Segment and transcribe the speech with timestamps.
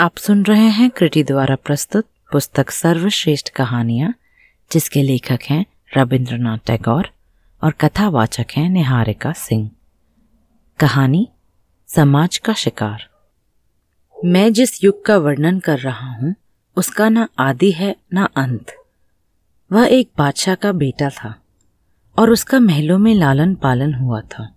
[0.00, 4.14] आप सुन रहे हैं कृति द्वारा प्रस्तुत पुस्तक सर्वश्रेष्ठ कहानियाँ,
[4.72, 7.10] जिसके लेखक हैं रविंद्रनाथ टैगोर
[7.64, 9.70] और कथावाचक हैं निहारिका सिंह।
[10.78, 11.28] कहानी,
[11.86, 13.08] समाज का शिकार।
[14.24, 16.34] मैं जिस युग का वर्णन कर रहा हूँ,
[16.76, 18.66] उसका ना आदि है, ना अंत।
[19.72, 21.42] वह एक बादशाह का बेटा था
[22.18, 24.56] और उसका महलों में लालन पालन हुआ था।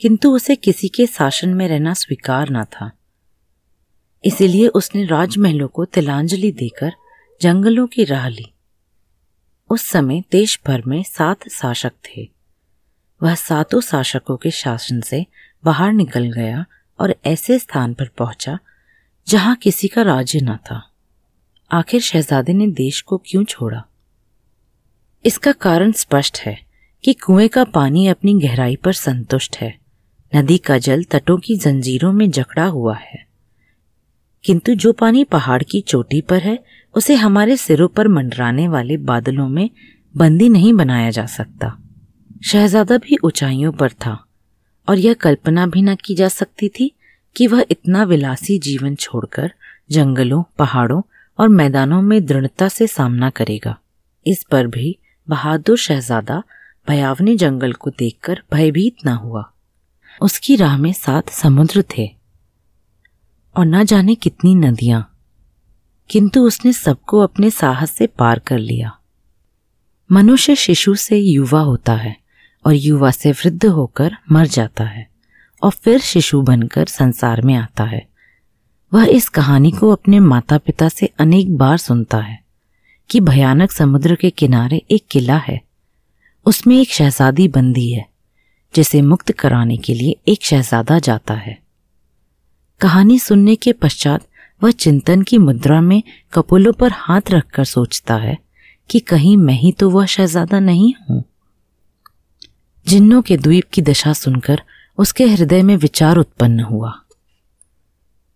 [0.00, 2.90] किंतु उसे किसी के शासन में रहना स्वीकार न था।
[4.24, 6.92] इसीलिए उसने राजमहलों को तिलांजलि देकर
[7.42, 8.52] जंगलों की राह ली।
[9.70, 12.30] उस समय देश भर में सात शासक थे।
[13.22, 15.26] वह सातों शासकों के शासन से
[15.64, 16.66] बाहर निकल गया
[17.00, 18.58] और ऐसे स्थान पर पहुँचा
[19.28, 20.90] जहाँ किसी का राज्य न था।
[21.72, 23.84] आखिर शहजादे ने देश को क्यों छोड़ा?
[25.24, 26.62] इसका कारण स्पष्ट है
[27.04, 29.78] कि कुएँ का पानी अपनी गहराई पर संतुष्ट है।
[30.36, 33.31] नदी का जल तटों की जंजीरों में जकड़ा हुआ है।
[34.44, 39.48] किंतु जो पानी पहाड़ की चोटी पर है, उसे हमारे सिरों पर मंडराने वाले बादलों
[39.48, 39.70] में
[40.16, 41.78] बंदी नहीं बनाया जा सकता।
[42.44, 44.24] शहजादा भी ऊंचाइयों पर था,
[44.88, 46.96] और यह कल्पना भी न की जा सकती थी
[47.36, 49.52] कि वह इतना विलासी जीवन छोड़कर
[49.90, 51.02] जंगलों, पहाड़ों
[51.38, 53.78] और मैदानों में दृढ़ता से सामना करेगा।
[54.26, 54.98] इस पर भी
[55.28, 56.42] बहादुर शहजादा
[56.88, 59.52] भयावने जंगल को देखकर भयभीत न हुआ।
[60.22, 62.21] उसकी राह में सात समुद्र थे।
[63.56, 65.08] और न जाने कितनी नदियाँ।
[66.10, 68.98] किंतु उसने सबको अपने साहस से पार कर लिया।
[70.12, 72.16] मनुष्य शिशु से युवा होता है
[72.66, 75.10] और युवा से वृद्ध होकर मर जाता है
[75.62, 78.08] और फिर शिशु बनकर संसार में आता है।
[78.94, 82.42] वह इस कहानी को अपने माता पिता से अनेक बार सुनता है
[83.10, 85.62] कि भयानक समुद्र के किनारे एक किला है।
[86.46, 88.08] उसमें एक शहजादी बंदी है,
[88.74, 91.61] जिसे मुक्त कराने के लिए एक शहजादा जाता है।
[92.82, 94.26] कहानी सुनने के पश्चात
[94.62, 96.02] वह चिंतन की मुद्रा में
[96.32, 98.38] कपोलों पर हाथ रखकर सोचता है
[98.90, 101.24] कि कहीं मैं ही तो वह शहजादा नहीं हूँ।
[102.88, 104.62] जिन्नों के द्वीप की दशा सुनकर
[104.98, 106.92] उसके हृदय में विचार उत्पन्न हुआ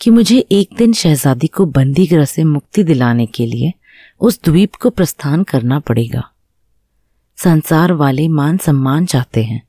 [0.00, 3.72] कि मुझे एक दिन शहजादी को बंदी ग्रह से मुक्ति दिलाने के लिए
[4.20, 6.30] उस द्वीप को प्रस्थान करना पड़ेगा।
[7.36, 9.62] संसार वाले मान सम्मान चाहते हैं,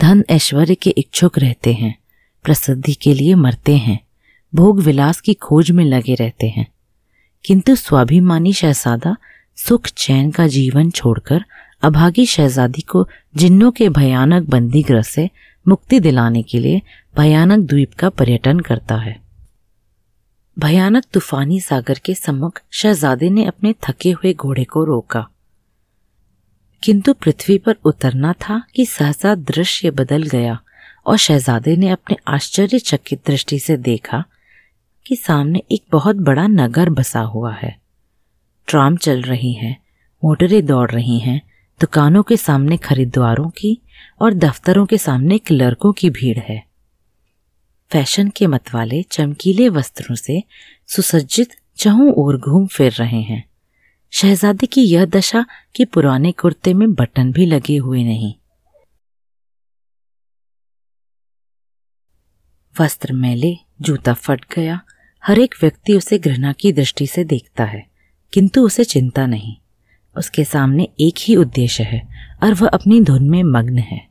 [0.00, 1.98] धन ऐश्वर्य के इच्छुक रहते हैं,
[2.44, 4.09] प्रसिद्धि के लिए मरते हैं।
[4.54, 6.72] भोग विलास की खोज में लगे रहते हैं।
[7.44, 9.16] किंतु स्वाभिमानी शहजादा
[9.56, 11.44] सुख चैन का जीवन छोड़कर
[11.82, 15.30] अभागी शहजादी को जिन्नों के भयानक बंदी ग्रह से
[15.68, 16.82] मुक्ति दिलाने के लिए
[17.16, 19.20] भयानक द्वीप का पर्यटन करता है।
[20.58, 25.28] भयानक तूफानी सागर के सम्मुख शहजादे ने अपने थके हुए घोड़े को रोका।
[26.82, 30.60] किंतु पृथ्वी पर उतरना था कि सहसा दृश्य बदल गया
[31.06, 34.24] और शहजादे ने अपने आश्चर्यचकित दृष्टि से देखा
[35.10, 37.80] कि सामने एक बहुत बड़ा नगर बसा हुआ है।
[38.66, 39.84] ट्राम चल रही हैं,
[40.24, 41.42] मोटरें दौड़ रही हैं,
[41.80, 43.82] दुकानों के सामने खरीदवारों की
[44.22, 46.64] और दफ्तरों के सामने क्लर्कों की भीड़ है।
[47.92, 50.42] फ़ैशन के मतवाले चमकीले वस्त्रों से
[50.86, 53.50] सुसज्जित चहु ओर घूम फिर रहे हैं।
[54.10, 58.34] शहजादे की यह दशा कि पुराने कुर्ते में बटन भी लगे हुए नहीं।
[62.80, 64.80] वस्त्र मैले, जूता फट गया
[65.26, 67.86] हर एक व्यक्ति उसे घृणा की दृष्टि से देखता है,
[68.32, 69.56] किंतु उसे चिंता नहीं।
[70.16, 72.08] उसके सामने एक ही उद्देश्य है
[72.42, 74.08] और वह अपनी धुन में मग्न है।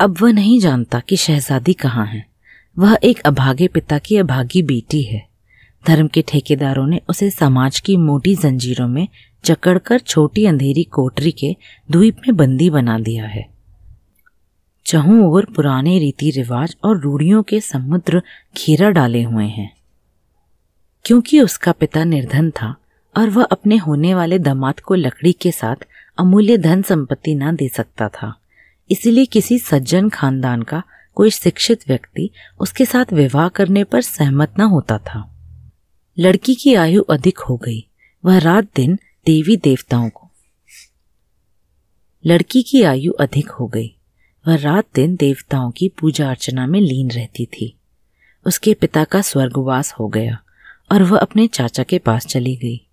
[0.00, 2.26] अब वह नहीं जानता कि शहजादी कहाँ है।
[2.78, 5.28] वह एक अभागे पिता की अभागी बेटी है।
[5.86, 9.08] धर्म के ठेकेदारों ने उसे समाज की मोटी जंजीरों में
[9.44, 11.56] जकड़कर छोटी अंधेरी कोटरी के
[11.90, 13.46] द्वीप में बंदी बना दिया है।
[14.86, 18.22] चहु ओर पुराने रीति रिवाज और रूढ़ियों के समुद्र
[18.56, 19.77] घेरा डाले हुए हैं।
[21.08, 22.76] क्योंकि उसका पिता निर्धन था
[23.16, 25.76] और वह अपने होने वाले दामाद को लकड़ी के साथ
[26.18, 28.40] अमूल्य धन संपत्ति ना दे सकता था।
[28.90, 30.82] इसीलिए किसी सज्जन खानदान का
[31.14, 32.30] कोई शिक्षित व्यक्ति
[32.60, 35.36] उसके साथ विवाह करने पर सहमत न होता था।
[36.18, 37.88] लड़की की आयु अधिक हो गई।
[38.24, 40.30] वह रात दिन देवी देवताओं को
[42.26, 43.96] लड़की की आयु अधिक हो गई।
[44.48, 47.78] वह रात दिन देवताओं की पूजा अर्चना में लीन रहती थी।
[48.46, 50.38] उसके पिता का स्वर्गवास हो गया।
[50.92, 52.84] और वह अपने चाचा के पास चली गई।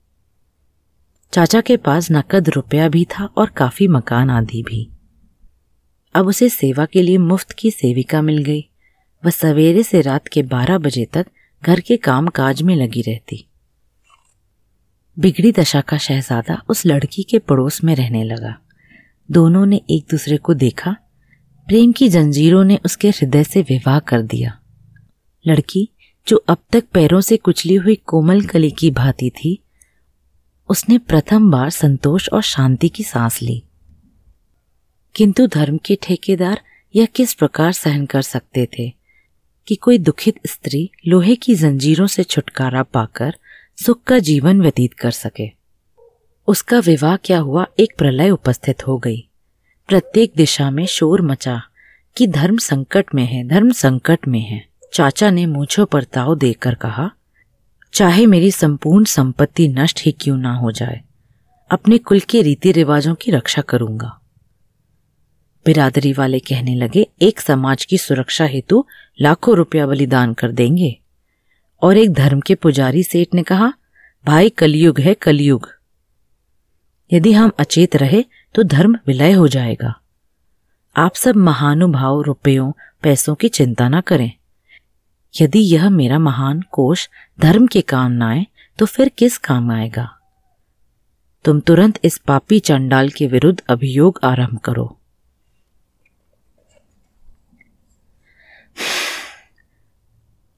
[1.31, 4.89] चाचा के पास नकद रुपया भी था और काफ़ी मकान आदि भी।
[6.13, 8.69] अब उसे सेवा के लिए मुफ़्त की सेविका मिल गई।
[9.25, 11.27] वह सवेरे से रात के बारह बजे तक
[11.63, 13.47] घर के काम काज में लगी रहती।
[15.19, 18.59] बिगड़ी दशा का शहजादा उस लड़की के पड़ोस में रहने लगा।
[19.31, 20.95] दोनों ने एक दूसरे को देखा।
[21.67, 24.59] प्रेम की जंजीरों ने उसके हृदय से विवाह कर दिया।
[25.47, 25.89] लड़की
[26.27, 29.63] जो अब तक पैरों से कुचली हुई कोमल कली की भांति थी,
[30.69, 33.63] उसने प्रथम बार संतोष और शांति की सांस ली।
[35.15, 36.61] किंतु धर्म के ठेकेदार
[36.95, 38.93] यह किस प्रकार सहन कर सकते थे
[39.67, 43.35] कि कोई दुखित स्त्री लोहे की जंजीरों से छुटकारा पाकर
[43.85, 45.51] सुख का जीवन व्यतीत कर सके?
[46.47, 49.27] उसका विवाह क्या हुआ एक प्रलय उपस्थित हो गई।
[49.87, 51.61] प्रत्येक दिशा में शोर मचा
[52.17, 56.75] कि धर्म संकट में है, धर्म संकट में है। चाचा ने मूछों पर ताव देकर
[56.75, 57.09] कहा,
[57.93, 61.01] चाहे मेरी संपूर्ण संपत्ति नष्ट ही क्यों ना हो जाए,
[61.71, 64.19] अपने कुल के रीति रिवाजों की रक्षा करूँगा।
[65.65, 68.85] बिरादरी वाले कहने लगे, एक समाज की सुरक्षा हेतु
[69.21, 70.99] लाखों रुपया बलिदान कर देंगे।
[71.81, 73.73] और एक धर्म के पुजारी सेठ ने कहा,
[74.25, 75.69] भाई, कलयुग है कलयुग।
[77.13, 78.23] यदि हम अचेत रहे
[78.55, 79.93] तो धर्म विलय हो जाएगा।
[80.95, 82.71] आप सब महानुभाव रुपयों,
[83.03, 84.31] पैसों की चिंता ना करें।
[85.41, 87.07] यदि यह मेरा महान कोष
[87.41, 88.45] धर्म के काम न आए
[88.79, 90.09] तो फिर किस काम आएगा?
[91.45, 94.97] तुम तुरंत इस पापी चंडाल के विरुद्ध अभियोग आरंभ करो।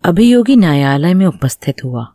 [0.04, 2.08] अभियोगी न्यायालय में उपस्थित हुआ।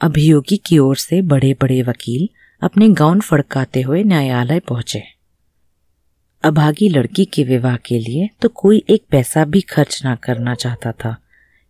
[0.00, 2.28] अभियोगी की ओर से बड़े बड़े वकील
[2.62, 5.02] अपने गाउन फड़काते हुए न्यायालय पहुँचे।
[6.44, 10.92] अभागी लड़की के विवाह के लिए तो कोई एक पैसा भी खर्च ना करना चाहता
[10.92, 11.16] था।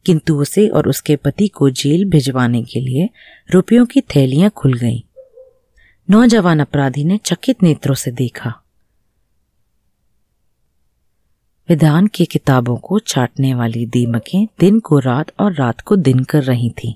[0.08, 3.08] किंतु उसे और उसके पति को जेल भिजवाने के लिए
[3.50, 5.00] रुपयों की थैलियाँ खुल गईं।
[6.10, 8.52] नौजवान अपराधी ने चकित नेत्रों से देखा
[11.68, 16.42] विधान की किताबों को चाटने वाली दीमकें दिन को रात और रात को दिन कर
[16.42, 16.94] रही थीं।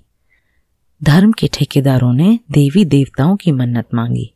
[1.02, 4.32] धर्म के ठेकेदारों ने देवी देवताओं की मन्नत मांगी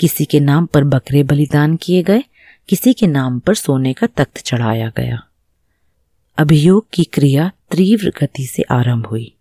[0.00, 2.22] किसी के नाम पर बकरे बलिदान किए गए,
[2.68, 5.27] किसी के नाम पर सोने का तख्त चढ़ाया गया
[6.38, 9.34] अभियोग की क्रिया तीव्र गति से आरंभ हुई।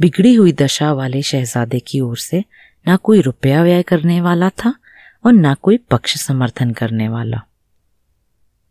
[0.00, 2.44] बिगड़ी हुई दशा वाले शहजादे की ओर से
[2.86, 4.74] ना कोई रुपया व्यय करने वाला था
[5.26, 7.42] और ना कोई पक्ष समर्थन करने वाला।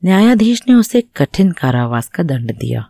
[0.05, 2.89] न्यायाधीश ने उसे कठिन कारावास का दंड दिया।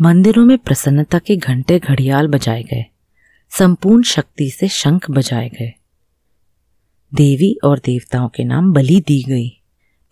[0.00, 2.86] मंदिरों में प्रसन्नता के घंटे घड़ियाल बजाए गए।
[3.50, 5.74] संपूर्ण शक्ति से शंख बजाए गए।
[7.14, 9.60] देवी और देवताओं के नाम बलि दी गई।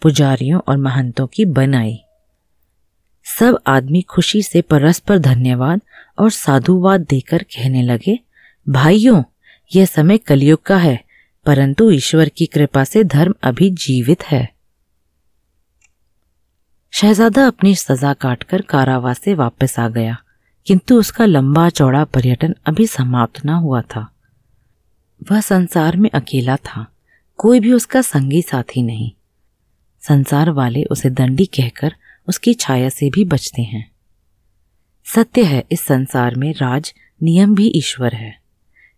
[0.02, 2.02] पुजारियों और महंतों की बनाई
[3.26, 5.80] सब आदमी खुशी से परस्पर धन्यवाद
[6.18, 8.18] और साधुवाद देकर कहने लगे,
[8.68, 9.22] भाइयों,
[9.74, 11.04] यह समय कलयुग का है,
[11.46, 14.54] परंतु ईश्वर की कृपा से धर्म अभी जीवित है।
[16.90, 20.16] शहजादा अपनी सजा काटकर कारावास से वापस आ गया,
[20.66, 24.14] किंतु उसका लंबा चौड़ा पर्यटन अभी समाप्त न हुआ था।
[25.30, 26.86] वह संसार में अकेला था,
[27.36, 29.12] कोई भी उसका संगी साथी नहीं।
[30.02, 31.94] संसार वाले उसे दंडी कहकर
[32.28, 33.90] उसकी छाया से भी बचते हैं।
[35.04, 38.40] सत्य है, इस संसार में राज नियम भी ईश्वर है।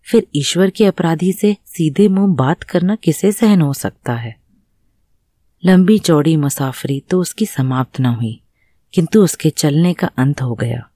[0.03, 4.37] फिर ईश्वर के अपराधी से सीधे मुँह बात करना किसे सहन हो सकता है?
[5.65, 8.41] लंबी चौड़ी मुसाफरी तो उसकी समाप्त न हुई,
[8.93, 10.91] किंतु उसके चलने का अंत हो गया।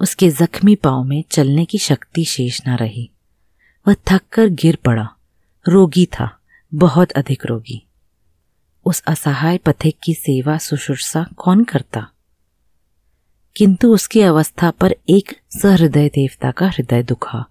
[0.00, 3.10] उसके जख्मी पाँव में चलने की शक्ति शेष न रही।
[3.88, 5.08] वह थक कर गिर पड़ा,
[5.68, 6.38] रोगी था,
[6.74, 7.86] बहुत अधिक रोगी।
[8.84, 12.08] उस असहाय पथिक की सेवा सुश्रूषा कौन करता?
[13.56, 17.44] किंतु उसकी अवस्था पर एक सहृदय देवता का हृदय दुखा।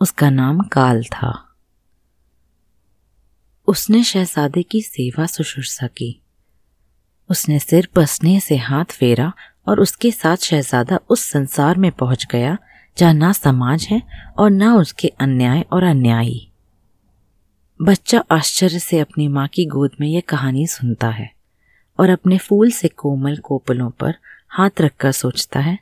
[0.00, 1.54] उसका नाम काल था।
[3.66, 6.22] उसने शहजादे की सेवा सुश्रूषा की।
[7.30, 9.32] उसने सिर पसने से हाथ फेरा
[9.68, 12.58] और उसके साथ शहजादा उस संसार में पहुँच गया,
[12.98, 14.02] जहाँ ना समाज है
[14.38, 16.45] और ना उसके अन्याय और अन्यायी।
[17.80, 21.30] बच्चा आश्चर्य से अपनी माँ की गोद में यह कहानी सुनता है
[21.98, 24.14] और अपने फूल से कोमल कोपलों पर
[24.48, 25.78] हाथ रखकर सोचता है,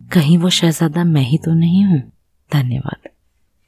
[0.00, 2.00] कहीं वो शहजादा मैं ही तो नहीं हूँ?
[2.52, 3.08] धन्यवाद।